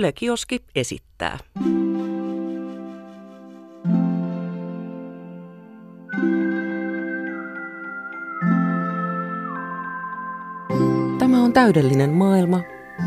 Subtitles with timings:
[0.00, 1.38] Yle Kioski esittää.
[11.18, 12.60] Tämä on täydellinen maailma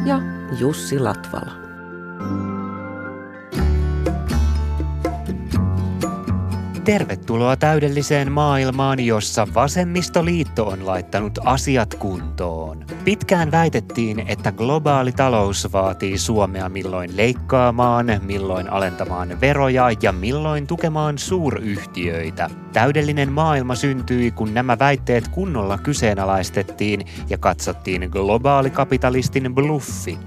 [0.05, 0.19] ja
[0.59, 1.64] Jussi Latvala.
[6.85, 12.85] Tervetuloa täydelliseen maailmaan, jossa vasemmistoliitto on laittanut asiat kuntoon.
[13.05, 21.17] Pitkään väitettiin, että globaali talous vaatii Suomea milloin leikkaamaan, milloin alentamaan veroja ja milloin tukemaan
[21.17, 22.49] suuryhtiöitä.
[22.73, 30.19] Täydellinen maailma syntyi, kun nämä väitteet kunnolla kyseenalaistettiin ja katsottiin globaalikapitalistin bluffi.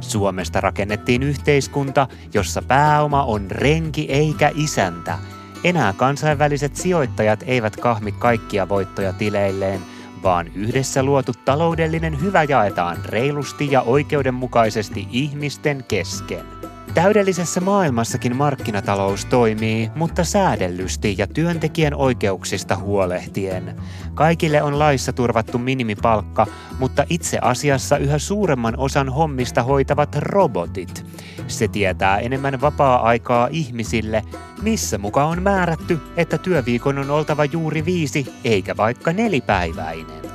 [0.00, 5.18] Suomesta rakennettiin yhteiskunta, jossa pääoma on renki eikä isäntä–
[5.64, 9.80] enää kansainväliset sijoittajat eivät kahmi kaikkia voittoja tileilleen,
[10.22, 16.53] vaan yhdessä luotu taloudellinen hyvä jaetaan reilusti ja oikeudenmukaisesti ihmisten kesken.
[16.94, 23.76] Täydellisessä maailmassakin markkinatalous toimii, mutta säädellysti ja työntekijän oikeuksista huolehtien.
[24.14, 26.46] Kaikille on laissa turvattu minimipalkka,
[26.78, 31.06] mutta itse asiassa yhä suuremman osan hommista hoitavat robotit.
[31.46, 34.22] Se tietää enemmän vapaa-aikaa ihmisille,
[34.62, 40.33] missä muka on määrätty, että työviikon on oltava juuri viisi eikä vaikka nelipäiväinen.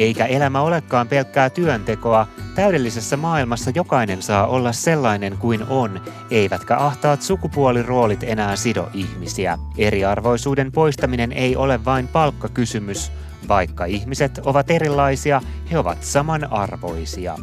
[0.00, 7.22] Eikä elämä olekaan pelkkää työntekoa, täydellisessä maailmassa jokainen saa olla sellainen kuin on, eivätkä ahtaat
[7.22, 9.58] sukupuoliroolit enää sido ihmisiä.
[9.78, 13.12] Eriarvoisuuden poistaminen ei ole vain palkkakysymys,
[13.48, 17.36] vaikka ihmiset ovat erilaisia, he ovat samanarvoisia.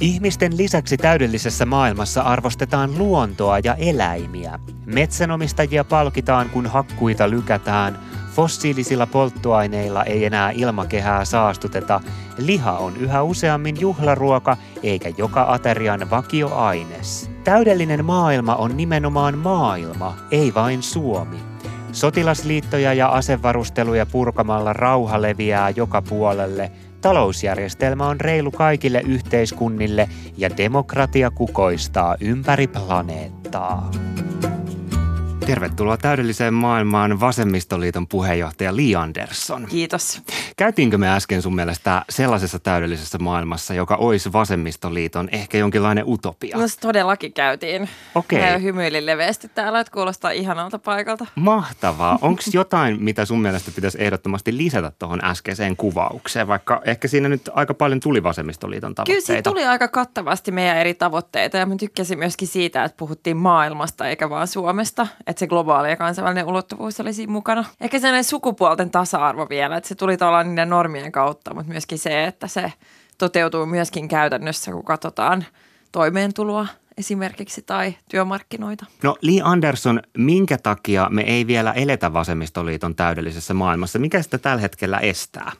[0.00, 4.58] Ihmisten lisäksi täydellisessä maailmassa arvostetaan luontoa ja eläimiä.
[4.86, 7.98] Metsänomistajia palkitaan, kun hakkuita lykätään.
[8.34, 12.00] Fossiilisilla polttoaineilla ei enää ilmakehää saastuteta.
[12.38, 17.30] Liha on yhä useammin juhlaruoka, eikä joka aterian vakioaines.
[17.44, 21.36] Täydellinen maailma on nimenomaan maailma, ei vain Suomi.
[21.92, 26.70] Sotilasliittoja ja asevarusteluja purkamalla rauha leviää joka puolelle–
[27.04, 33.90] Talousjärjestelmä on reilu kaikille yhteiskunnille ja demokratia kukoistaa ympäri planeettaa.
[35.46, 39.66] Tervetuloa täydelliseen maailmaan vasemmistoliiton puheenjohtaja Li Andersson.
[39.70, 40.22] Kiitos.
[40.56, 46.58] Käytiinkö me äsken sun mielestä sellaisessa täydellisessä maailmassa, joka olisi vasemmistoliiton ehkä jonkinlainen utopia?
[46.58, 47.88] No se todellakin käytiin.
[48.14, 48.38] Okei.
[48.38, 48.62] Okay.
[48.62, 51.26] Hymyilin leveästi täällä, että kuulostaa ihanalta paikalta.
[51.34, 52.18] Mahtavaa.
[52.22, 57.50] Onko jotain, mitä sun mielestä pitäisi ehdottomasti lisätä tuohon äskeiseen kuvaukseen, vaikka ehkä siinä nyt
[57.54, 59.26] aika paljon tuli vasemmistoliiton tavoitteita?
[59.26, 64.08] Kyllä tuli aika kattavasti meidän eri tavoitteita ja mä tykkäsin myöskin siitä, että puhuttiin maailmasta
[64.08, 67.64] eikä vaan Suomesta että se globaali ja kansainvälinen ulottuvuus oli siinä mukana.
[67.80, 72.24] Ehkä sellainen sukupuolten tasa-arvo vielä, että se tuli tavallaan niiden normien kautta, mutta myöskin se,
[72.24, 72.72] että se
[73.18, 75.44] toteutuu myöskin käytännössä, kun katsotaan
[75.92, 76.66] toimeentuloa
[76.98, 78.86] esimerkiksi tai työmarkkinoita.
[79.02, 83.98] No Li Andersson, minkä takia me ei vielä eletä vasemmistoliiton täydellisessä maailmassa?
[83.98, 85.52] Mikä sitä tällä hetkellä estää?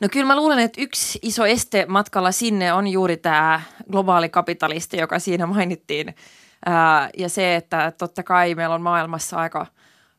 [0.00, 4.96] No kyllä mä luulen, että yksi iso este matkalla sinne on juuri tämä globaali kapitalisti,
[4.96, 6.14] joka siinä mainittiin–
[6.66, 9.66] Ää, ja se, että totta kai meillä on maailmassa aika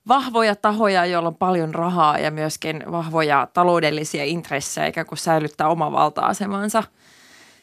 [0.07, 5.91] vahvoja tahoja, joilla on paljon rahaa ja myöskin vahvoja taloudellisia intressejä ikään kuin säilyttää oma
[5.91, 6.83] valta-asemansa.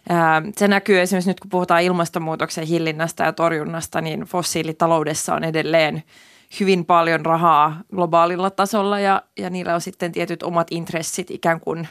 [0.09, 6.03] Ää, se näkyy esimerkiksi nyt, kun puhutaan ilmastonmuutoksen hillinnästä ja torjunnasta, niin fossiilitaloudessa on edelleen
[6.61, 11.89] hyvin paljon rahaa globaalilla tasolla ja, ja niillä on sitten tietyt omat intressit ikään kuin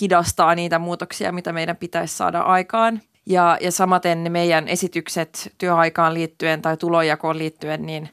[0.00, 3.00] hidastaa niitä muutoksia, mitä meidän pitäisi saada aikaan.
[3.26, 8.08] Ja, ja samaten ne meidän esitykset työaikaan liittyen tai tulojakoon liittyen, niin,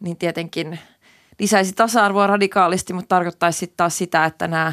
[0.00, 0.78] niin tietenkin
[1.38, 4.72] lisäisi tasa-arvoa radikaalisti, mutta tarkoittaisi sitten taas sitä, että nämä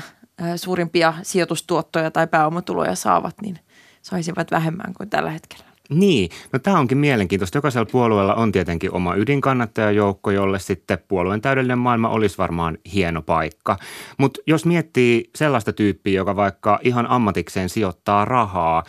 [0.56, 3.60] suurimpia sijoitustuottoja tai pääomatuloja saavat, niin
[4.02, 5.71] saisivat vähemmän kuin tällä hetkellä.
[5.92, 7.58] Niin, no tämä onkin mielenkiintoista.
[7.58, 13.78] Jokaisella puolueella on tietenkin oma ydinkannattajajoukko, jolle sitten puolueen täydellinen maailma olisi varmaan hieno paikka.
[14.18, 18.84] Mutta jos miettii sellaista tyyppiä, joka vaikka ihan ammatikseen sijoittaa rahaa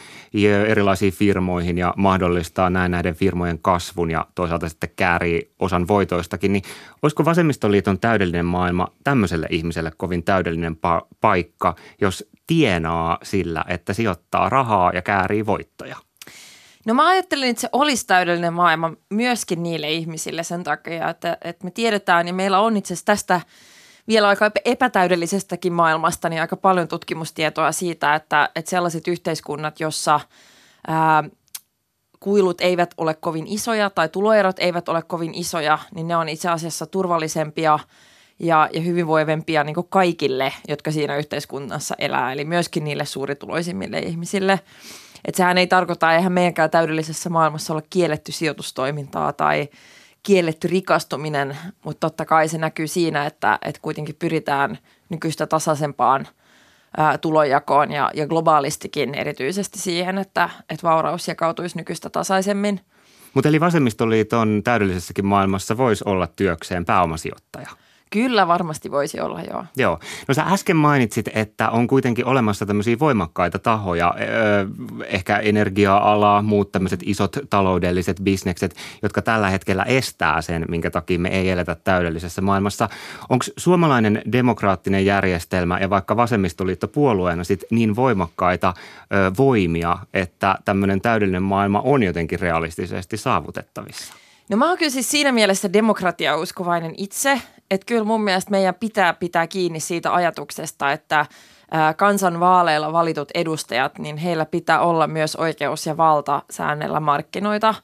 [0.68, 6.62] erilaisiin firmoihin ja mahdollistaa näin näiden firmojen kasvun ja toisaalta sitten käärii osan voitoistakin, niin
[7.02, 14.48] olisiko vasemmistoliiton täydellinen maailma tämmöiselle ihmiselle kovin täydellinen pa- paikka, jos tienaa sillä, että sijoittaa
[14.48, 15.96] rahaa ja käärii voittoja?
[16.86, 21.64] No mä ajattelin, että se olisi täydellinen maailma myöskin niille ihmisille sen takia, että, että
[21.64, 23.40] me tiedetään ja meillä on itse asiassa tästä
[24.08, 30.20] vielä aika epätäydellisestäkin maailmasta niin aika paljon tutkimustietoa siitä, että, että sellaiset yhteiskunnat, jossa
[30.86, 31.24] ää,
[32.20, 36.48] kuilut eivät ole kovin isoja tai tuloerot eivät ole kovin isoja, niin ne on itse
[36.48, 37.78] asiassa turvallisempia
[38.38, 44.60] ja, ja hyvinvoivempia niin kaikille, jotka siinä yhteiskunnassa elää, eli myöskin niille suurituloisimmille ihmisille–
[45.24, 49.68] Että sehän ei tarkoita, eihän meidänkään täydellisessä maailmassa ole kielletty sijoitustoimintaa tai
[50.22, 54.78] kielletty rikastuminen, mutta totta kai se näkyy siinä, että, että kuitenkin pyritään
[55.08, 56.28] nykyistä tasaisempaan
[56.96, 62.80] ää, tulonjakoon ja, ja globaalistikin erityisesti siihen, että, että vauraus jakautuisi nykyistä tasaisemmin.
[63.34, 67.68] Mutta eli vasemmistoliiton täydellisessäkin maailmassa voisi olla työkseen pääomasijoittaja–
[68.12, 69.64] Kyllä varmasti voisi olla, joo.
[69.76, 69.98] Joo.
[70.28, 74.14] No sä äsken mainitsit, että on kuitenkin olemassa tämmöisiä voimakkaita tahoja,
[75.06, 81.28] ehkä energia-ala, muut tämmöiset isot taloudelliset bisnekset, jotka tällä hetkellä estää sen, minkä takia me
[81.28, 82.88] ei eletä täydellisessä maailmassa.
[83.28, 88.74] Onko suomalainen demokraattinen järjestelmä ja vaikka vasemmistoliitto puolueena sit niin voimakkaita
[89.38, 94.14] voimia, että tämmöinen täydellinen maailma on jotenkin realistisesti saavutettavissa?
[94.50, 97.42] No mä oon kyllä siis siinä mielessä demokratiauskovainen itse,
[97.72, 101.26] että kyllä mun mielestä meidän pitää pitää kiinni siitä ajatuksesta, että
[101.96, 107.74] kansan vaaleilla valitut edustajat, niin heillä pitää olla myös oikeus ja valta säännellä markkinoita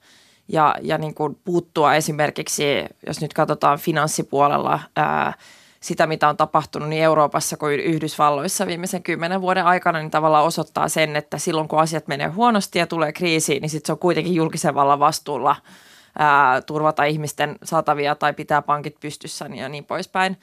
[0.49, 2.64] ja, ja niin kuin puuttua esimerkiksi,
[3.06, 5.32] jos nyt katsotaan finanssipuolella ää,
[5.81, 10.88] sitä, mitä on tapahtunut niin Euroopassa kuin Yhdysvalloissa viimeisen kymmenen vuoden aikana, niin tavallaan osoittaa
[10.88, 14.34] sen, että silloin kun asiat menee huonosti ja tulee kriisi, niin sitten se on kuitenkin
[14.34, 15.56] julkisen vallan vastuulla–
[16.19, 20.37] ää, turvata ihmisten saatavia tai pitää pankit pystyssä ja niin poispäin.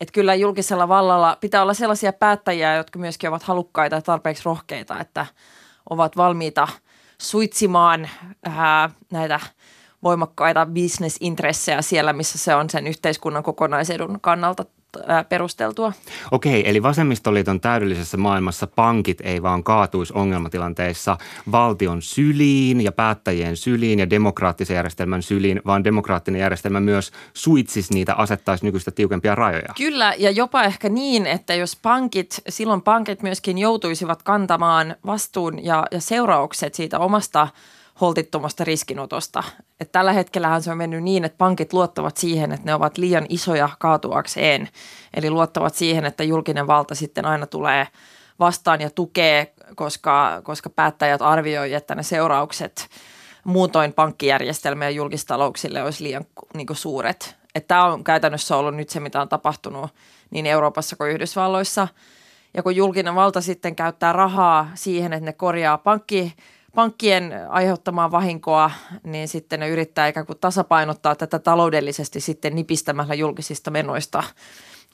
[0.00, 5.00] Et kyllä julkisella vallalla pitää olla sellaisia päättäjiä, jotka myöskin ovat halukkaita ja tarpeeksi rohkeita,
[5.00, 5.26] että
[5.90, 6.68] ovat valmiita
[7.18, 8.08] suitsimaan
[8.44, 9.40] ää, näitä
[10.02, 14.64] voimakkaita bisnesintressejä siellä, missä se on sen yhteiskunnan kokonaisedun kannalta
[15.28, 15.92] perusteltua.
[16.30, 21.18] Okei, eli vasemmistoliiton täydellisessä maailmassa pankit ei vaan kaatuisi ongelmatilanteissa
[21.52, 28.14] valtion syliin ja päättäjien syliin ja demokraattisen järjestelmän syliin, vaan demokraattinen järjestelmä myös suitsisi niitä,
[28.14, 29.74] asettaisi nykyistä tiukempia rajoja.
[29.76, 35.86] Kyllä, ja jopa ehkä niin, että jos pankit, silloin pankit myöskin joutuisivat kantamaan vastuun ja,
[35.90, 37.48] ja seuraukset siitä omasta–
[38.00, 39.42] holtittomasta riskinotosta.
[39.80, 43.26] Et tällä hetkellähän se on mennyt niin, että pankit luottavat siihen, että ne ovat liian
[43.28, 44.68] isoja kaatuakseen.
[45.14, 47.88] Eli luottavat siihen, että julkinen valta sitten aina tulee
[48.38, 52.88] vastaan ja tukee, koska, koska päättäjät arvioivat, että ne seuraukset
[53.44, 56.24] muutoin pankkijärjestelmä ja julkistalouksille olisi liian
[56.54, 57.36] niin suuret.
[57.68, 59.90] Tämä on käytännössä ollut nyt se, mitä on tapahtunut
[60.30, 61.88] niin Euroopassa kuin Yhdysvalloissa.
[62.54, 66.34] Ja kun julkinen valta sitten käyttää rahaa siihen, että ne korjaa pankki
[66.74, 68.70] pankkien aiheuttamaa vahinkoa,
[69.04, 74.22] niin sitten ne yrittää ikään kuin tasapainottaa tätä taloudellisesti sitten nipistämällä julkisista menoista,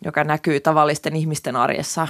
[0.04, 2.08] joka näkyy tavallisten ihmisten arjessa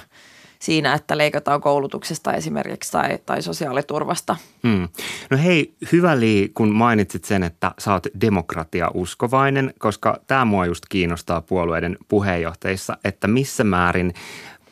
[0.58, 4.36] siinä, että leikataan koulutuksesta esimerkiksi tai, tai sosiaaliturvasta.
[4.62, 4.88] Hmm.
[5.30, 10.84] No hei, hyvä Li, kun mainitsit sen, että sä oot demokratia-uskovainen, koska tämä mua just
[10.88, 14.14] kiinnostaa puolueiden puheenjohtajissa, että missä määrin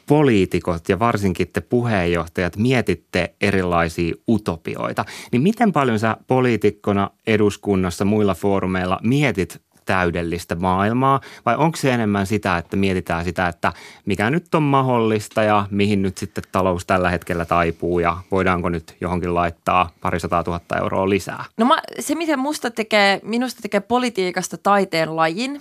[0.09, 8.35] poliitikot ja varsinkin te puheenjohtajat mietitte erilaisia utopioita, niin miten paljon sä poliitikkona eduskunnassa muilla
[8.35, 13.73] foorumeilla mietit täydellistä maailmaa vai onko se enemmän sitä, että mietitään sitä, että
[14.07, 18.97] mikä nyt on mahdollista ja mihin nyt sitten talous tällä hetkellä taipuu ja voidaanko nyt
[19.01, 21.45] johonkin laittaa parisataa tuhatta euroa lisää?
[21.57, 25.61] No mä, se, miten musta tekee, minusta tekee politiikasta taiteen lajin,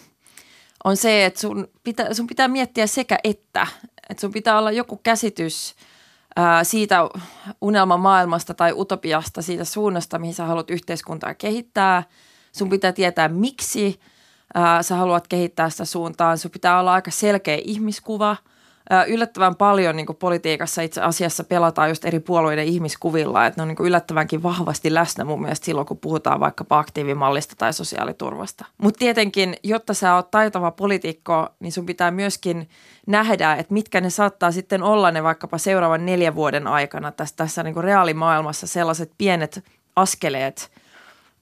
[0.88, 3.68] on se, että sun pitää, sun pitää miettiä sekä että.
[4.10, 5.76] Että sun pitää olla joku käsitys
[6.36, 7.10] ää, siitä
[7.62, 12.04] unelmamaailmasta tai utopiasta, siitä suunnasta, mihin sä haluat yhteiskuntaa kehittää.
[12.52, 14.00] Sun pitää tietää, miksi
[14.54, 16.38] ää, sä haluat kehittää sitä suuntaan.
[16.38, 18.36] Sun pitää olla aika selkeä ihmiskuva–
[19.08, 23.68] yllättävän paljon niin kuin politiikassa itse asiassa pelataan just eri puolueiden ihmiskuvilla, että ne on
[23.68, 28.66] niin kuin yllättävänkin vahvasti läsnä mun mielestä silloin, kun puhutaan vaikkapa aktiivimallista tai sosiaaliturvasta.
[28.78, 32.70] Mutta tietenkin, jotta sä oot taitava poliitikko, niin sun pitää myöskin
[33.08, 37.64] nähdä, että mitkä ne saattaa sitten olla ne vaikkapa seuraavan neljän vuoden aikana tässä, tässä
[37.64, 39.64] niin kuin reaalimaailmassa sellaiset pienet
[39.96, 40.72] askeleet,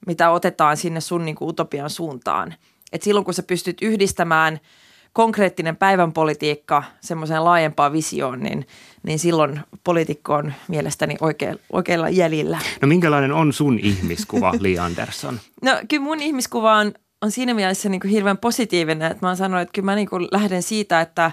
[0.06, 2.54] mitä otetaan sinne sun niin kuin utopian suuntaan.
[2.92, 4.60] Et silloin, kun sä pystyt yhdistämään–
[5.16, 8.66] konkreettinen päivän politiikka semmoiseen laajempaan visioon, niin,
[9.02, 12.58] niin silloin poliitikko on mielestäni oikein, oikeilla jäljillä.
[12.82, 15.40] No minkälainen on sun ihmiskuva, Li Andersson?
[15.64, 16.92] No kyllä mun ihmiskuva on,
[17.22, 20.08] on siinä mielessä niin kuin hirveän positiivinen, että mä oon sanonut, että kyllä mä niin
[20.08, 21.30] kuin lähden siitä, että,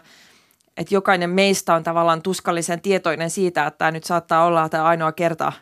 [0.78, 5.12] että jokainen meistä on tavallaan tuskallisen tietoinen siitä, että tämä nyt saattaa olla tämä ainoa
[5.12, 5.54] kerta,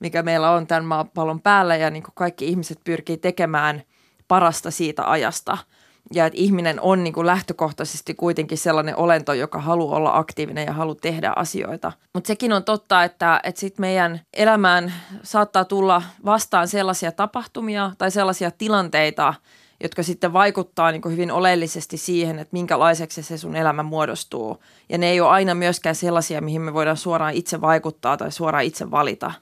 [0.00, 3.82] mikä meillä on tämän maapallon päällä ja niin kuin kaikki ihmiset pyrkii tekemään
[4.28, 5.58] parasta siitä ajasta–
[6.14, 10.72] ja että ihminen on niin kuin lähtökohtaisesti kuitenkin sellainen olento, joka haluaa olla aktiivinen ja
[10.72, 11.92] haluaa tehdä asioita.
[12.14, 18.10] Mutta sekin on totta, että, että sit meidän elämään saattaa tulla vastaan sellaisia tapahtumia tai
[18.10, 19.34] sellaisia tilanteita,
[19.82, 24.62] jotka sitten vaikuttaa niin hyvin oleellisesti siihen, että minkälaiseksi se sun elämä muodostuu.
[24.88, 28.64] Ja ne ei ole aina myöskään sellaisia, mihin me voidaan suoraan itse vaikuttaa tai suoraan
[28.64, 29.32] itse valita.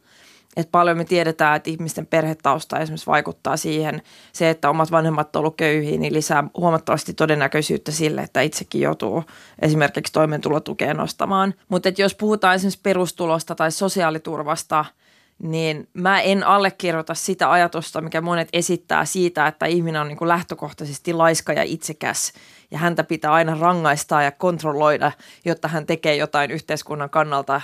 [0.57, 4.03] Että paljon me tiedetään, että ihmisten perhetausta esimerkiksi vaikuttaa siihen.
[4.33, 9.25] Se, että omat vanhemmat on ollut köyhiä, niin lisää huomattavasti todennäköisyyttä sille, että itsekin joutuu
[9.63, 11.55] esimerkiksi toimeentulotukeen nostamaan.
[11.69, 14.85] Mutta jos puhutaan esimerkiksi perustulosta tai sosiaaliturvasta–
[15.39, 20.29] niin mä en allekirjoita sitä ajatusta, mikä monet esittää siitä, että ihminen on niin kuin
[20.29, 22.33] lähtökohtaisesti laiska ja itsekäs
[22.71, 25.13] ja häntä pitää aina rangaistaa ja kontrolloida,
[25.45, 27.61] jotta hän tekee jotain yhteiskunnan kannalta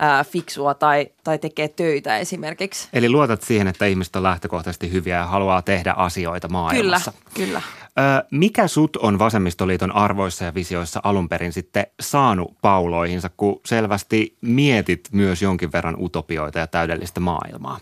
[0.00, 2.88] ää, fiksua tai, tai tekee töitä esimerkiksi.
[2.92, 7.12] Eli luotat siihen, että ihmiset on lähtökohtaisesti hyviä ja haluaa tehdä asioita maailmassa.
[7.12, 7.62] Kyllä, kyllä.
[7.98, 14.36] Ö, mikä sut on Vasemmistoliiton arvoissa ja visioissa alun perin sitten saanut pauloihinsa, kun selvästi
[14.40, 17.78] mietit myös jonkin verran utopioita ja täydellistä maailmaa?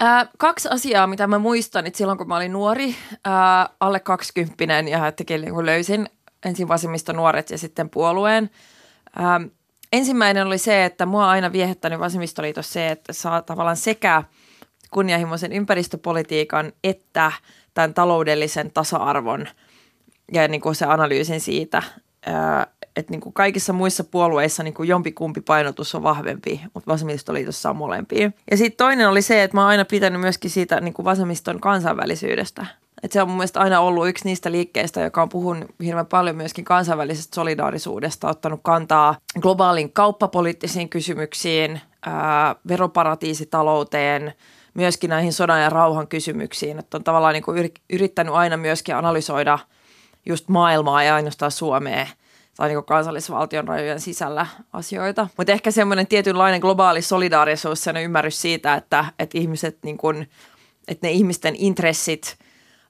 [0.00, 4.88] Ää, kaksi asiaa, mitä mä muistan, että silloin kun mä olin nuori, ää, alle kaksikymppinen
[4.88, 6.08] ja jotenkin niin löysin
[6.44, 8.50] ensin vasemmistonuoret ja sitten puolueen.
[9.16, 9.40] Ää,
[9.92, 14.22] ensimmäinen oli se, että mua aina viehättänyt vasemmistoliitossa se, että saa tavallaan sekä
[14.90, 17.32] kunnianhimoisen ympäristöpolitiikan että
[17.74, 19.48] tämän taloudellisen tasa-arvon
[20.32, 21.82] ja niin kuin se analyysin siitä,
[22.96, 27.76] että niin kuin kaikissa muissa puolueissa niin kuin jompikumpi painotus on vahvempi, mutta vasemmistoliitossa on
[27.76, 28.30] molempia.
[28.50, 31.60] Ja sitten toinen oli se, että mä oon aina pitänyt myöskin siitä niin kuin vasemmiston
[31.60, 32.66] kansainvälisyydestä.
[33.02, 36.36] Et se on mun mielestä aina ollut yksi niistä liikkeistä, joka on puhunut hirveän paljon
[36.36, 44.34] myöskin kansainvälisestä solidaarisuudesta, ottanut kantaa globaalin kauppapoliittisiin kysymyksiin, ää, veroparatiisitalouteen,
[44.74, 46.78] myöskin näihin sodan ja rauhan kysymyksiin.
[46.78, 49.58] Että on tavallaan niin kuin yrittänyt aina myöskin analysoida
[50.26, 52.06] just maailmaa ja ainoastaan Suomea
[52.56, 55.28] tai niin kansallisvaltion rajojen sisällä asioita.
[55.36, 60.30] Mutta ehkä semmoinen tietynlainen globaali solidaarisuus ja ymmärrys siitä, että, että ihmiset niin kuin,
[60.88, 62.36] että ne ihmisten intressit–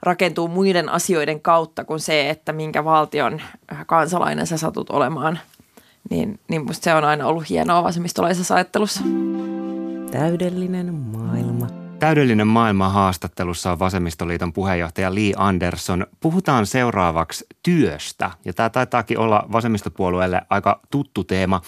[0.03, 3.43] rakentuu muiden asioiden kautta kuin se, että minkä valtion
[3.87, 5.39] kansalainen sä satut olemaan.
[6.11, 9.01] Niin, niin musta se on aina ollut hienoa vasemmistolaisessa ajattelussa.
[10.11, 11.56] Täydellinen maailma.
[11.99, 16.07] Täydellinen maailma haastattelussa on Vasemmistoliiton puheenjohtaja Lee Anderson.
[16.21, 21.61] Puhutaan seuraavaksi työstä, ja tämä taitaakin olla vasemmistopuolueelle aika tuttu teema.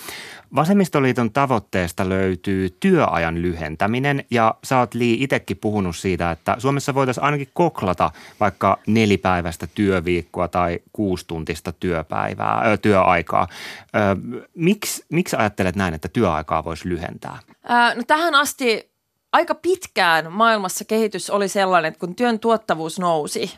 [0.54, 7.24] Vasemmistoliiton tavoitteesta löytyy työajan lyhentäminen, ja sä oot Lee itsekin puhunut siitä, että Suomessa voitaisiin
[7.24, 13.48] ainakin koklata vaikka nelipäiväistä työviikkoa tai kuustuntista työpäivää, ö, työaikaa.
[13.82, 14.16] Ö,
[14.54, 17.38] miksi, miksi ajattelet näin, että työaikaa voisi lyhentää?
[17.64, 18.87] Ää, no tähän asti
[19.32, 23.50] aika pitkään maailmassa kehitys oli sellainen, että kun työn tuottavuus nousi,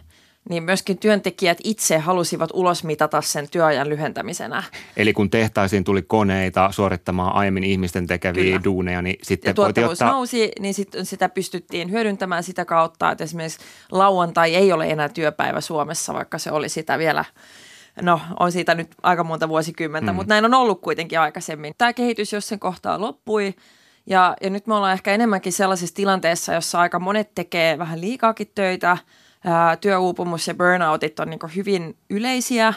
[0.49, 4.63] niin myöskin työntekijät itse halusivat ulosmitata sen työajan lyhentämisenä.
[4.97, 8.65] Eli kun tehtaisiin tuli koneita suorittamaan aiemmin ihmisten tekeviä Kyllä.
[8.65, 10.11] duuneja, niin sitten ja tuottavuus ottaa...
[10.11, 13.59] nousi, niin sit, sitä pystyttiin hyödyntämään sitä kautta, että esimerkiksi
[13.93, 17.25] lauantai ei ole enää työpäivä Suomessa, vaikka se oli sitä vielä
[18.03, 20.17] No, on siitä nyt aika monta vuosikymmentä, mm.
[20.17, 21.75] mutta näin on ollut kuitenkin aikaisemmin.
[21.79, 23.55] Tämä kehitys, jos sen kohtaa loppui,
[24.11, 28.51] ja, ja nyt me ollaan ehkä enemmänkin sellaisessa tilanteessa, jossa aika monet tekee vähän liikaakin
[28.55, 28.97] töitä.
[29.45, 32.75] Ää, työuupumus ja burnoutit on niin hyvin yleisiä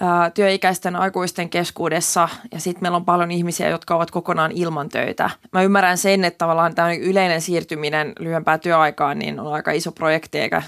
[0.00, 5.30] ää, työikäisten aikuisten keskuudessa ja sitten meillä on paljon ihmisiä, jotka ovat kokonaan ilman töitä.
[5.52, 10.38] Mä ymmärrän sen, että tavallaan tämä yleinen siirtyminen lyhyempään työaikaan niin on aika iso projekti
[10.38, 10.62] eikä,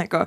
[0.00, 0.26] eikä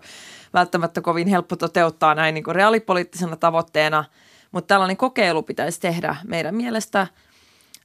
[0.53, 4.03] välttämättä kovin helppo toteuttaa näin niin reaalipoliittisena tavoitteena,
[4.51, 7.07] mutta tällainen kokeilu pitäisi tehdä meidän mielestä–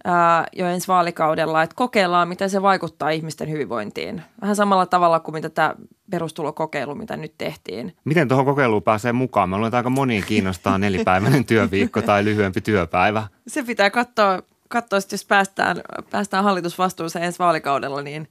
[0.05, 4.23] ää, jo ensi vaalikaudella, että kokeillaan, miten se vaikuttaa ihmisten hyvinvointiin.
[4.43, 5.75] Vähän samalla tavalla kuin mitä tämä
[6.11, 7.97] perustulokokeilu, mitä nyt tehtiin.
[8.05, 9.49] Miten tuohon kokeiluun pääsee mukaan?
[9.49, 13.27] Me luulen, että aika moni kiinnostaa nelipäiväinen työviikko tai lyhyempi työpäivä.
[13.47, 18.29] Se pitää katsoa, katsoa jos päästään, päästään hallitusvastuuseen ensi vaalikaudella, niin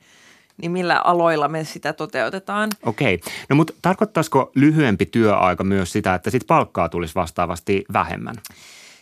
[0.61, 2.69] niin millä aloilla me sitä toteutetaan.
[2.85, 3.19] Okei.
[3.49, 8.35] No mutta tarkoittaisiko lyhyempi työaika myös sitä, että sit palkkaa tulisi vastaavasti vähemmän?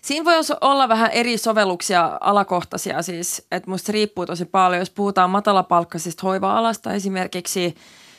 [0.05, 4.79] Siinä voi olla vähän eri sovelluksia alakohtaisia siis, että musta riippuu tosi paljon.
[4.79, 7.75] Jos puhutaan matalapalkkaisesta hoiva-alasta esimerkiksi,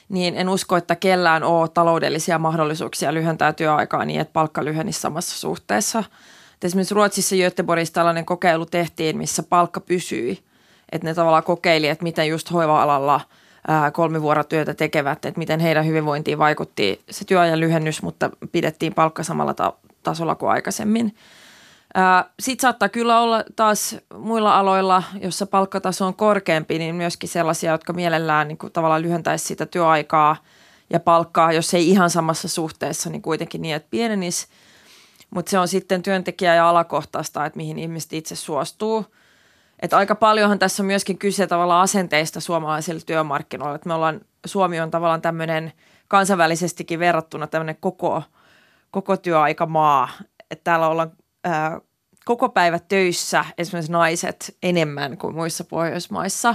[0.08, 5.38] niin en usko, että kellään on taloudellisia mahdollisuuksia lyhentää työaikaa niin, että palkka lyhenisi samassa
[5.38, 5.98] suhteessa.
[6.54, 10.38] Et esimerkiksi Ruotsissa Göteborgissa tällainen kokeilu tehtiin, missä palkka pysyi.
[10.92, 13.20] Että ne tavallaan kokeili, että miten just hoiva-alalla
[13.92, 19.74] kolmivuorotyötä tekevät, että miten heidän hyvinvointiin vaikutti se työajan lyhennys, mutta pidettiin palkka samalla ta-
[20.02, 21.14] tasolla kuin aikaisemmin.
[22.40, 27.92] Sitten saattaa kyllä olla taas muilla aloilla, jossa palkkataso on korkeampi, niin myöskin sellaisia, jotka
[27.92, 30.36] mielellään niin kuin tavallaan lyhentäisi sitä työaikaa
[30.90, 34.46] ja palkkaa, jos ei ihan samassa suhteessa, niin kuitenkin niin, että pienenisi.
[35.30, 39.04] Mutta se on sitten työntekijä- ja alakohtaista, että mihin ihmiset itse suostuu.
[39.82, 43.76] Et aika paljonhan tässä on myöskin kyse tavallaan asenteista suomalaisilla työmarkkinoilla.
[43.76, 45.72] Et me ollaan, Suomi on tavallaan tämmöinen
[46.08, 48.22] kansainvälisestikin verrattuna tämmöinen koko,
[48.90, 50.08] koko työaikamaa.
[50.50, 51.12] Että täällä ollaan
[52.26, 56.54] koko päivä töissä esimerkiksi naiset enemmän kuin muissa Pohjoismaissa.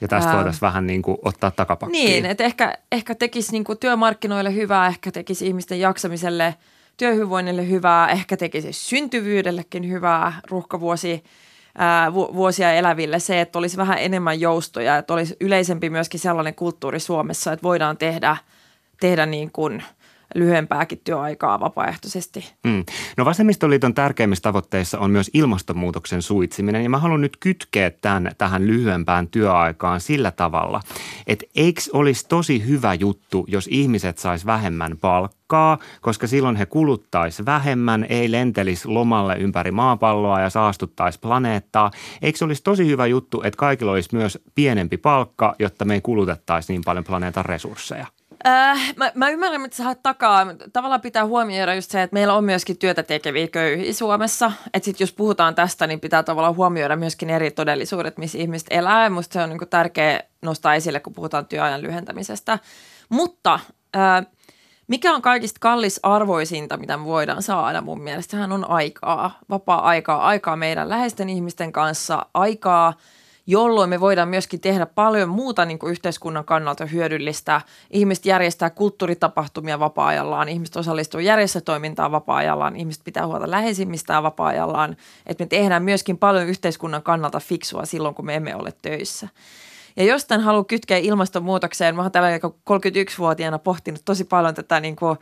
[0.00, 2.04] Ja tästä Ää, voitaisiin vähän niin kuin ottaa takapakkiin.
[2.04, 6.54] Niin, että ehkä, ehkä tekisi niin kuin työmarkkinoille hyvää, ehkä tekisi ihmisten jaksamiselle,
[6.96, 11.24] työhyvinvoinnille hyvää, ehkä tekisi syntyvyydellekin hyvää ruuhkavuosi
[11.78, 17.00] ää, vuosia eläville se, että olisi vähän enemmän joustoja, että olisi yleisempi myöskin sellainen kulttuuri
[17.00, 18.36] Suomessa, että voidaan tehdä,
[19.00, 19.82] tehdä niin kuin–
[20.34, 22.52] lyhyempääkin työaikaa vapaaehtoisesti.
[22.64, 22.84] Mm.
[23.16, 28.66] No vasemmistoliiton tärkeimmissä tavoitteissa on myös ilmastonmuutoksen suitsiminen ja mä haluan nyt kytkeä tämän tähän
[28.66, 30.80] lyhyempään työaikaan sillä tavalla,
[31.26, 37.44] että eikö olisi tosi hyvä juttu, jos ihmiset sais vähemmän palkkaa, koska silloin he kuluttaisi
[37.44, 41.90] vähemmän, ei lentelisi lomalle ympäri maapalloa ja saastuttaisi planeettaa.
[42.22, 46.00] Eikö se olisi tosi hyvä juttu, että kaikilla olisi myös pienempi palkka, jotta me ei
[46.00, 48.06] kulutettaisi niin paljon planeetan resursseja?
[48.46, 50.46] Äh, mä, mä ymmärrän, että sä takaa.
[50.72, 54.52] Tavallaan pitää huomioida just se, että meillä on myöskin työtä tekeviä köyhiä Suomessa.
[54.74, 59.10] Että sit jos puhutaan tästä, niin pitää tavallaan huomioida myöskin eri todellisuudet, missä ihmiset elää.
[59.10, 62.58] Musta se on niin tärkeä nostaa esille, kun puhutaan työajan lyhentämisestä.
[63.08, 63.60] Mutta
[63.96, 64.26] äh,
[64.86, 68.30] mikä on kaikista kallis arvoisinta, mitä me voidaan saada mun mielestä?
[68.30, 72.94] Sehän on aikaa, vapaa-aikaa, aikaa meidän läheisten ihmisten kanssa, aikaa–
[73.46, 77.60] jolloin me voidaan myöskin tehdä paljon muuta niin kuin yhteiskunnan kannalta hyödyllistä.
[77.90, 84.96] Ihmiset järjestää kulttuuritapahtumia vapaa-ajallaan, ihmiset osallistuu järjestötoimintaan vapaa-ajallaan, ihmiset pitää huolta läheisimmistään vapaa-ajallaan.
[85.26, 89.28] Että me tehdään myöskin paljon yhteiskunnan kannalta fiksua silloin, kun me emme ole töissä.
[89.96, 94.96] Ja jos tämän haluaa kytkeä ilmastonmuutokseen, mä oon tällä 31-vuotiaana pohtinut tosi paljon tätä niin
[94.96, 95.18] kuin,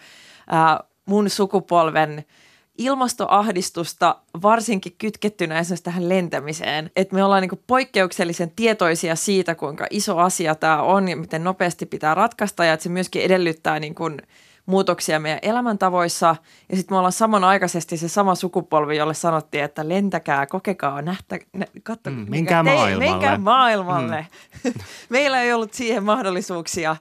[0.52, 2.24] äh, mun sukupolven–
[2.78, 6.90] ilmastoahdistusta varsinkin kytkettynä esimerkiksi tähän lentämiseen.
[6.96, 11.86] Että me ollaan niin poikkeuksellisen tietoisia siitä, kuinka iso asia tämä on ja miten nopeasti
[11.86, 14.22] pitää ratkaista ja että se myöskin edellyttää niin kuin
[14.66, 16.36] muutoksia meidän elämäntavoissa.
[16.68, 21.66] Ja sitten me ollaan samanaikaisesti se sama sukupolvi, jolle sanottiin, että lentäkää, kokekaa, nähtä, nä,
[21.82, 23.10] katso, mm, menkää maailmalle.
[23.10, 24.26] Menkää maailmalle.
[24.64, 24.72] Mm.
[25.08, 26.96] Meillä ei ollut siihen mahdollisuuksia.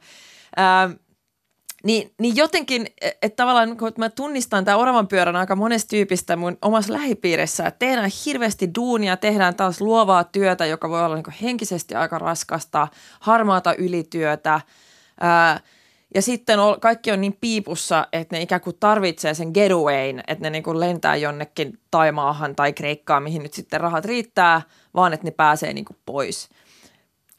[0.59, 0.91] Ähm,
[1.83, 6.35] niin, niin jotenkin, e, että tavallaan kun mä tunnistan tämän oravan pyörän aika monesta tyypistä
[6.35, 11.35] mun omassa lähipiirissä, että tehdään hirveästi duunia, tehdään taas luovaa työtä, joka voi olla niin
[11.41, 12.87] henkisesti aika raskasta,
[13.19, 14.61] harmaata ylityötä.
[15.21, 15.59] Ää,
[16.15, 20.49] ja sitten kaikki on niin piipussa, että ne ikään kuin tarvitsee sen getawayn, että ne
[20.49, 24.61] niin kuin lentää jonnekin Taimaahan tai Kreikkaan, mihin nyt sitten rahat riittää,
[24.95, 26.49] vaan että ne pääsee niin kuin pois–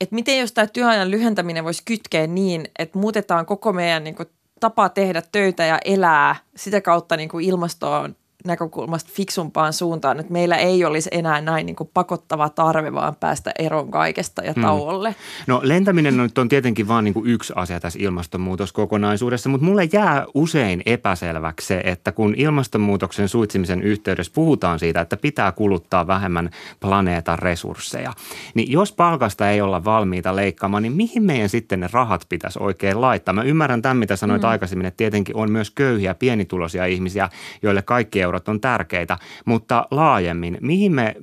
[0.01, 4.29] että miten jos tämä työajan lyhentäminen voisi kytkeä niin, että muutetaan koko meidän niin kuin,
[4.61, 10.57] tapa tehdä töitä ja elää sitä kautta niin kuin ilmastoon näkökulmasta fiksumpaan suuntaan, että meillä
[10.57, 14.62] ei olisi enää näin niin kuin pakottava tarve vaan päästä eroon kaikesta ja hmm.
[14.62, 15.09] tauolle.
[15.09, 15.44] Hmm.
[15.46, 20.83] No lentäminen on, on tietenkin vain niin yksi asia tässä ilmastonmuutoskokonaisuudessa, mutta mulle jää usein
[20.87, 26.50] epäselväksi se, että kun ilmastonmuutoksen suitsimisen yhteydessä puhutaan siitä, että pitää kuluttaa vähemmän
[26.81, 28.12] planeetan resursseja,
[28.55, 33.00] niin jos palkasta ei olla valmiita leikkaamaan, niin mihin meidän sitten ne rahat pitäisi oikein
[33.00, 33.35] laittaa?
[33.35, 34.50] Mä ymmärrän tämän, mitä sanoit hmm.
[34.50, 37.29] aikaisemmin, että tietenkin on myös köyhiä, pienituloisia ihmisiä,
[37.62, 41.16] joille kaikki eurot on tärkeitä, mutta laajemmin, mihin me,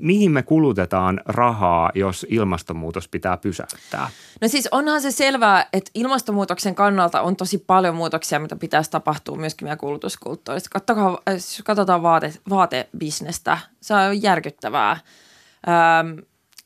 [0.00, 4.10] mihin me kulutetaan rahaa, jos ilmastonmuutos pitää pysäyttää?
[4.40, 9.36] No siis onhan se selvää, että ilmastonmuutoksen kannalta on tosi paljon muutoksia, mitä pitäisi tapahtua
[9.36, 10.70] myöskin meidän kulutuskulttuurissa.
[10.70, 14.96] Katsotaan, jos katsotaan vaate, vaatebisnestä, se on järkyttävää.
[16.00, 16.16] Öm,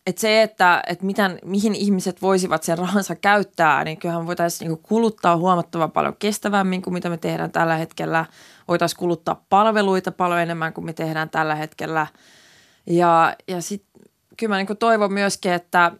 [0.08, 4.78] että se, että, että miten, mihin ihmiset voisivat sen rahansa käyttää, niin kyllähän voitaisiin niin
[4.82, 8.24] kuluttaa huomattavan paljon kestävämmin kuin mitä me tehdään tällä hetkellä.
[8.68, 12.06] Voitaisiin kuluttaa palveluita paljon enemmän kuin me tehdään tällä hetkellä.
[12.86, 14.02] Ja, ja sitten
[14.36, 15.92] kyllä mä niin toivon myöskin, että,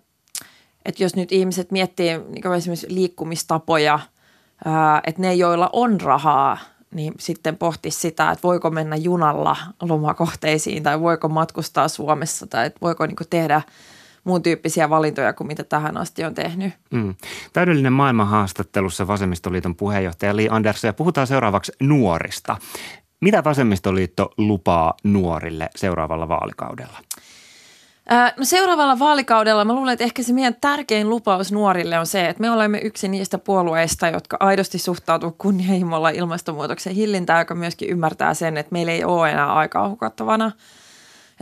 [0.85, 3.99] että jos nyt ihmiset miettii niin esimerkiksi liikkumistapoja,
[5.05, 6.59] että ne, joilla on rahaa,
[6.95, 12.79] niin sitten pohti sitä, että voiko mennä junalla lomakohteisiin tai voiko matkustaa Suomessa tai että
[12.83, 13.63] voiko niin tehdä–
[14.29, 16.73] muun tyyppisiä valintoja kuin mitä tähän asti on tehnyt.
[16.91, 17.15] Mm.
[17.53, 22.57] Täydellinen maailmanhaastattelussa Vasemmistoliiton puheenjohtaja Li Andersson ja puhutaan seuraavaksi nuorista.
[23.21, 26.99] Mitä Vasemmistoliitto lupaa nuorille seuraavalla vaalikaudella?
[28.37, 32.41] No seuraavalla vaalikaudella mä luulen, että ehkä se meidän tärkein lupaus nuorille on se, että
[32.41, 38.57] me olemme yksi niistä puolueista, jotka aidosti suhtautuu kunnianhimolla ilmastonmuutoksen hillintään, joka myöskin ymmärtää sen,
[38.57, 40.53] että meillä ei ole enää aikaa hukattavana–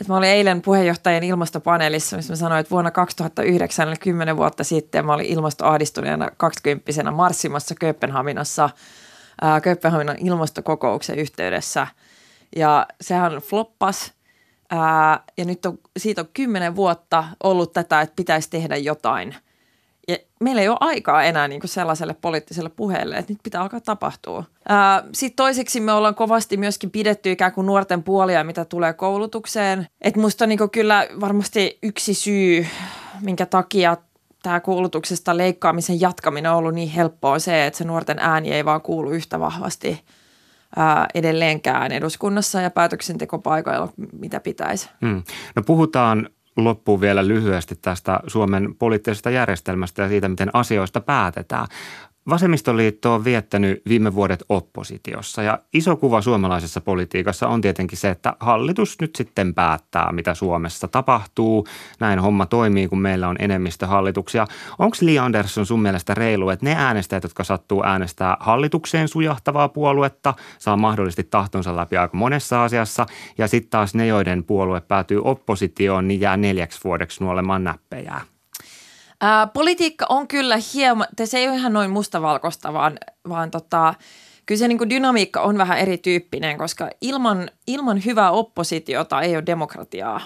[0.01, 4.65] et mä olin eilen puheenjohtajien ilmastopaneelissa, missä mä sanoin, että vuonna 2009, eli 10 vuotta
[4.65, 8.71] sitten, mä olin ilmastoahdistuneena 20 marssimassa Kööpenhaminassa,
[9.43, 11.87] ää, Kööpenhaminan ilmastokokouksen yhteydessä.
[12.57, 14.13] Ja sehän floppas.
[14.71, 19.35] Ää, ja nyt on, siitä on kymmenen vuotta ollut tätä, että pitäisi tehdä jotain–
[20.09, 23.81] ja meillä ei ole aikaa enää niin kuin sellaiselle poliittiselle puheelle, että nyt pitää alkaa
[23.81, 24.45] tapahtua.
[25.13, 29.87] Sitten toiseksi me ollaan kovasti myöskin pidetty ikään kuin nuorten puolia, mitä tulee koulutukseen.
[30.01, 32.67] Että musta niin kyllä varmasti yksi syy,
[33.21, 33.97] minkä takia
[34.43, 38.81] tämä koulutuksesta leikkaamisen jatkaminen on ollut niin helppoa se, että se nuorten ääni ei vaan
[38.81, 40.05] kuulu yhtä vahvasti
[40.77, 44.91] ää, edelleenkään eduskunnassa ja päätöksentekopaikoilla, mitä pitäisi.
[45.01, 45.23] Hmm.
[45.57, 51.67] No puhutaan loppuun vielä lyhyesti tästä Suomen poliittisesta järjestelmästä ja siitä, miten asioista päätetään.
[52.29, 58.37] Vasemmistoliitto on viettänyt viime vuodet oppositiossa ja iso kuva suomalaisessa politiikassa on tietenkin se, että
[58.41, 61.67] hallitus nyt sitten päättää, mitä Suomessa tapahtuu.
[62.01, 64.47] Näin homma toimii, kun meillä on enemmistöhallituksia.
[64.79, 70.35] Onko Li Andersson sun mielestä reilu, että ne äänestäjät, jotka sattuu äänestää hallitukseen sujahtavaa puoluetta,
[70.59, 73.07] saa mahdollisesti tahtonsa läpi aika monessa asiassa
[73.39, 78.36] ja sitten taas ne, joiden puolue päätyy oppositioon, niin jää neljäksi vuodeksi nuolemaan näppejään?
[79.21, 82.99] Ää, politiikka on kyllä hieman, se ei ole ihan noin mustavalkoista, vaan,
[83.29, 83.95] vaan tota,
[84.47, 89.47] kyllä se niin kuin dynamiikka on vähän erityyppinen, koska ilman, ilman hyvää oppositiota ei ole
[89.47, 90.21] demokratiaa.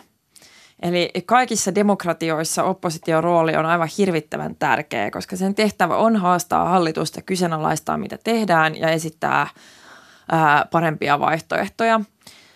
[0.83, 7.23] Eli kaikissa demokratioissa opposition rooli on aivan hirvittävän tärkeä, koska sen tehtävä on haastaa hallitusta,
[7.23, 9.47] kyseenalaistaa mitä tehdään ja esittää
[10.33, 12.01] ää, parempia vaihtoehtoja–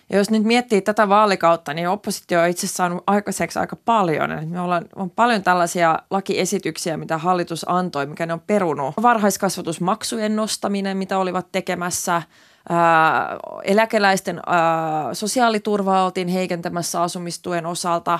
[0.09, 4.31] ja jos nyt miettii tätä vaalikautta, niin oppositio on itse saanut aikaiseksi aika paljon.
[4.31, 8.93] Eli me ollaan, on paljon tällaisia lakiesityksiä, mitä hallitus antoi, mikä ne on perunut.
[9.01, 12.21] Varhaiskasvatusmaksujen nostaminen, mitä olivat tekemässä.
[12.69, 18.19] Ää, eläkeläisten ää, sosiaaliturvaa oltiin heikentämässä asumistuen osalta.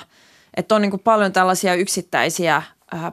[0.57, 2.61] Että on niin paljon tällaisia yksittäisiä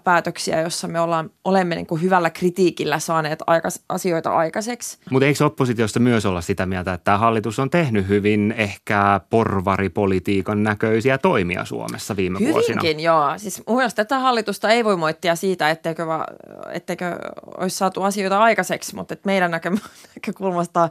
[0.04, 4.98] päätöksiä, jossa me ollaan, olemme niin kuin hyvällä kritiikillä saaneet aikas, asioita aikaiseksi.
[5.10, 10.62] Mutta eikö oppositiosta myös olla sitä mieltä, että tämä hallitus on tehnyt hyvin ehkä porvaripolitiikan
[10.62, 12.80] näköisiä toimia Suomessa viime Hyvinkin, vuosina?
[12.82, 13.38] Hyvinkin, joo.
[13.38, 16.26] Siis mun mielestä tätä hallitusta ei voi moittia siitä, etteikö, va,
[16.72, 17.18] etteikö
[17.58, 19.50] olisi saatu asioita aikaiseksi, mutta et meidän
[20.14, 20.88] näkökulmasta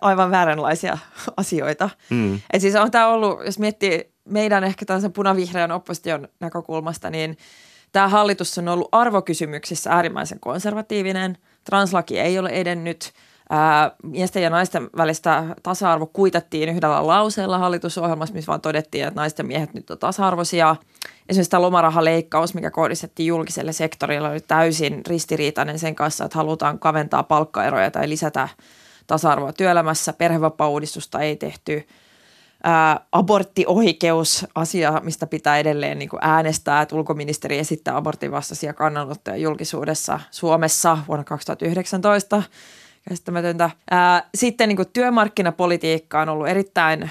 [0.00, 0.98] aivan vääränlaisia
[1.36, 1.90] asioita.
[2.10, 2.40] Mm.
[2.52, 7.36] Et siis on tämä ollut, jos miettii meidän ehkä tällaisen punavihreän opposition näkökulmasta, niin–
[7.92, 11.38] Tämä hallitus on ollut arvokysymyksissä äärimmäisen konservatiivinen.
[11.64, 13.12] Translaki ei ole edennyt.
[13.50, 19.46] Ää, miesten ja naisten välistä tasa-arvo kuitattiin yhdellä lauseella hallitusohjelmassa, missä vaan todettiin, että naisten
[19.46, 20.76] miehet nyt on tasa-arvoisia.
[21.28, 27.22] Esimerkiksi tämä lomarahaleikkaus, mikä kohdistettiin julkiselle sektorille, oli täysin ristiriitainen sen kanssa, että halutaan kaventaa
[27.22, 28.48] palkkaeroja tai lisätä
[29.06, 30.12] tasa-arvoa työelämässä.
[30.12, 31.82] Perhevapaa-uudistusta ei tehty–
[32.64, 39.36] ää, aborttioikeus, asia, mistä pitää edelleen niin kuin äänestää, että ulkoministeri esittää abortin vastaisia kannanottoja
[39.36, 42.42] julkisuudessa Suomessa vuonna 2019.
[43.08, 43.70] Käsittämätöntä.
[44.34, 47.10] Sitten niin kuin työmarkkinapolitiikka on ollut erittäin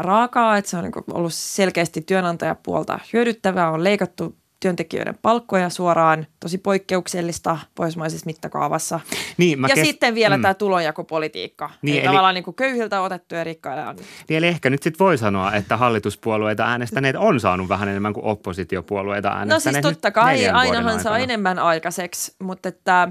[0.00, 6.26] raakaa, että se on niin kuin ollut selkeästi työnantajapuolta hyödyttävää, on leikattu työntekijöiden palkkoja suoraan,
[6.40, 9.00] tosi poikkeuksellista pohjoismaisessa mittakaavassa.
[9.36, 9.86] Niin, ja kes...
[9.88, 10.42] sitten vielä mm.
[10.42, 11.70] tämä tulonjakopolitiikka.
[11.82, 13.96] Niin, eli, tavallaan niin kuin köyhiltä otettu ja rikkaille on.
[14.28, 18.26] Niin, eli ehkä nyt sitten voi sanoa, että hallituspuolueita äänestäneet on saanut vähän enemmän kuin
[18.26, 19.84] oppositiopuolueita äänestäneet.
[19.84, 23.08] No siis totta kai, ainahan saa enemmän aikaiseksi, mutta että,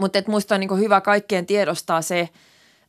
[0.00, 2.28] mutta että musta on niin hyvä kaikkien tiedostaa se,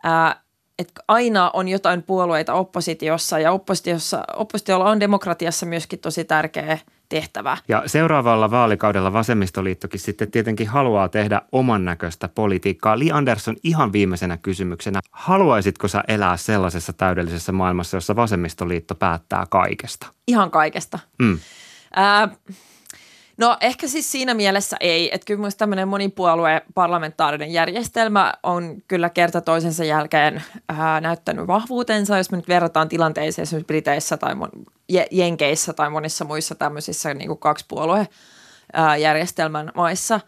[0.03, 0.41] ää,
[0.79, 6.77] että aina on jotain puolueita oppositiossa ja oppositiossa, oppositiolla on demokratiassa myöskin tosi tärkeä–
[7.09, 7.57] tehtävä.
[7.67, 12.99] Ja seuraavalla vaalikaudella vasemmistoliittokin sitten tietenkin haluaa tehdä oman näköistä politiikkaa.
[12.99, 14.99] Li Andersson ihan viimeisenä kysymyksenä.
[15.11, 20.07] Haluaisitko sä elää sellaisessa täydellisessä maailmassa, jossa vasemmistoliitto päättää kaikesta?
[20.27, 20.99] Ihan kaikesta.
[21.19, 21.39] Mm.
[21.97, 22.37] Äh,
[23.37, 29.09] No ehkä siis siinä mielessä ei, että kyllä myös tämmöinen monipuolue parlamentaarinen järjestelmä on kyllä
[29.09, 34.71] kerta toisensa jälkeen ää, näyttänyt vahvuutensa, jos me nyt verrataan tilanteeseen esimerkiksi Briteissä tai mon-
[35.11, 38.07] Jenkeissä tai monissa muissa tämmöisissä niin kuin kaksipuolue
[38.99, 40.19] järjestelmän maissa.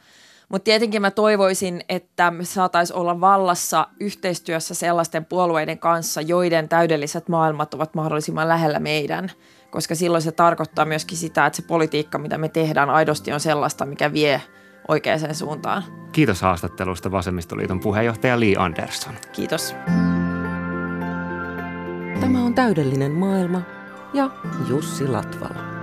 [0.50, 7.30] Mutta tietenkin mä toivoisin, että me saataisiin olla vallassa yhteistyössä sellaisten puolueiden kanssa, joiden täydelliset
[7.30, 9.32] maailmat ovat mahdollisimman lähellä meidän–
[9.72, 13.86] koska silloin se tarkoittaa myöskin sitä, että se politiikka, mitä me tehdään aidosti on sellaista,
[13.86, 14.42] mikä vie
[14.88, 15.84] oikeaan suuntaan.
[16.12, 19.14] Kiitos haastattelusta Vasemmistoliiton puheenjohtaja Li Andersson.
[19.32, 19.76] Kiitos.
[22.20, 23.62] Tämä on täydellinen maailma
[24.14, 24.30] ja
[24.70, 25.77] Jussi Latvala.